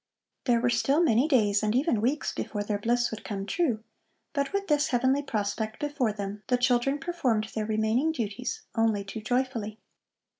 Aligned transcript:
There 0.45 0.59
were 0.59 0.71
still 0.71 1.03
many 1.03 1.27
days 1.27 1.61
and 1.61 1.75
even 1.75 2.01
weeks 2.01 2.33
before 2.33 2.63
their 2.63 2.79
bliss 2.79 3.11
would 3.11 3.23
come 3.23 3.45
true, 3.45 3.83
but 4.33 4.51
with 4.51 4.67
this 4.67 4.87
heavenly 4.87 5.21
prospect 5.21 5.79
before 5.79 6.11
them 6.11 6.41
the 6.47 6.57
children 6.57 6.97
performed 6.97 7.49
their 7.53 7.67
remaining 7.67 8.11
duties 8.11 8.63
only 8.73 9.03
too 9.03 9.21
joyfully. 9.21 9.77